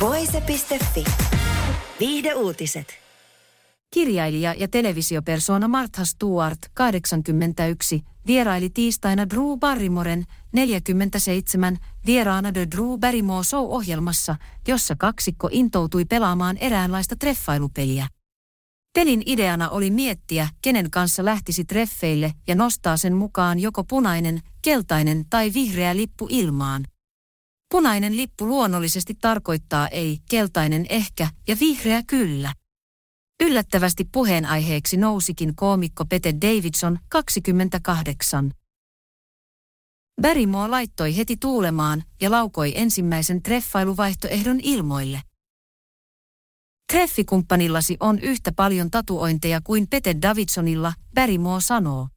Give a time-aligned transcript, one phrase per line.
[0.00, 1.04] Voise.fi.
[2.00, 2.86] Viihde uutiset.
[3.94, 11.76] Kirjailija ja televisiopersona Martha Stewart, 81, vieraili tiistaina Drew Barrymoren 47
[12.06, 14.36] vieraana The Drew Barrymore Show-ohjelmassa,
[14.68, 18.06] jossa kaksikko intoutui pelaamaan eräänlaista treffailupeliä.
[18.94, 25.24] Pelin ideana oli miettiä, kenen kanssa lähtisi treffeille ja nostaa sen mukaan joko punainen, keltainen
[25.30, 26.84] tai vihreä lippu ilmaan.
[27.74, 32.52] Punainen lippu luonnollisesti tarkoittaa ei, keltainen ehkä ja vihreä kyllä.
[33.42, 38.52] Yllättävästi puheenaiheeksi nousikin koomikko Pete Davidson 28.
[40.22, 45.20] Barrymore laittoi heti tuulemaan ja laukoi ensimmäisen treffailuvaihtoehdon ilmoille.
[46.92, 52.08] Treffikumppanillasi on yhtä paljon tatuointeja kuin Pete Davidsonilla, Barrymore sanoo.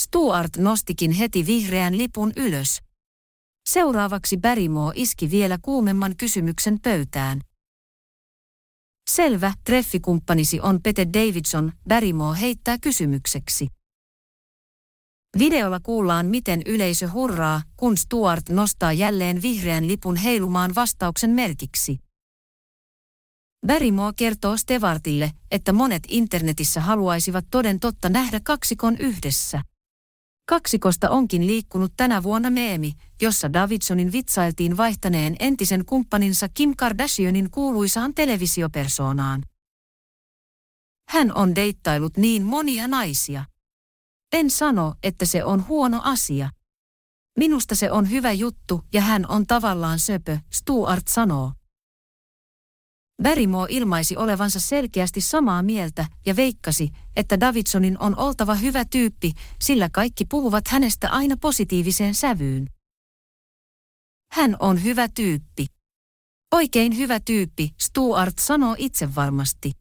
[0.00, 2.85] Stuart nostikin heti vihreän lipun ylös.
[3.70, 7.40] Seuraavaksi Barrymore iski vielä kuumemman kysymyksen pöytään.
[9.10, 13.68] Selvä, treffikumppanisi on Pete Davidson, Barrymore heittää kysymykseksi.
[15.38, 21.98] Videolla kuullaan, miten yleisö hurraa, kun Stuart nostaa jälleen vihreän lipun heilumaan vastauksen merkiksi.
[23.66, 29.62] Barrymore kertoo Stevartille, että monet internetissä haluaisivat toden totta nähdä kaksikon yhdessä.
[30.48, 38.14] Kaksikosta onkin liikkunut tänä vuonna meemi, jossa Davidsonin vitsailtiin vaihtaneen entisen kumppaninsa Kim Kardashianin kuuluisaan
[38.14, 39.42] televisiopersoonaan.
[41.08, 43.44] Hän on deittailut niin monia naisia.
[44.32, 46.50] En sano, että se on huono asia.
[47.38, 51.52] Minusta se on hyvä juttu ja hän on tavallaan söpö, Stuart sanoo.
[53.26, 59.88] Barrymore ilmaisi olevansa selkeästi samaa mieltä ja veikkasi, että Davidsonin on oltava hyvä tyyppi, sillä
[59.92, 62.70] kaikki puhuvat hänestä aina positiiviseen sävyyn.
[64.32, 65.66] Hän on hyvä tyyppi.
[66.54, 69.72] Oikein hyvä tyyppi, Stuart sanoo itse varmasti.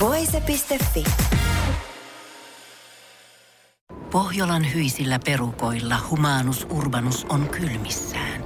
[0.00, 1.04] Voise.fi.
[4.12, 8.45] Pohjolan hyisillä perukoilla Humanus Urbanus on kylmissään.